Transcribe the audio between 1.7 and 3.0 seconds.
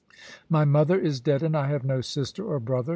no sister or brother.